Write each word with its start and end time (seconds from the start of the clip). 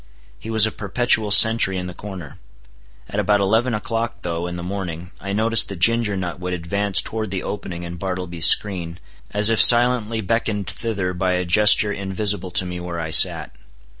He 0.39 0.49
was 0.49 0.65
a 0.65 0.71
perpetual 0.71 1.29
sentry 1.29 1.77
in 1.77 1.85
the 1.85 1.93
corner. 1.93 2.39
At 3.07 3.19
about 3.19 3.39
eleven 3.39 3.75
o'clock 3.75 4.23
though, 4.23 4.47
in 4.47 4.55
the 4.55 4.63
morning, 4.63 5.11
I 5.19 5.31
noticed 5.31 5.69
that 5.69 5.75
Ginger 5.77 6.17
Nut 6.17 6.39
would 6.39 6.55
advance 6.55 7.03
toward 7.03 7.29
the 7.29 7.43
opening 7.43 7.83
in 7.83 7.97
Bartleby's 7.97 8.47
screen, 8.47 8.99
as 9.29 9.51
if 9.51 9.61
silently 9.61 10.19
beckoned 10.21 10.65
thither 10.67 11.13
by 11.13 11.33
a 11.33 11.45
gesture 11.45 11.93
invisible 11.93 12.49
to 12.49 12.65
me 12.65 12.79
where 12.79 12.99
I 12.99 13.11
sat. 13.11 13.55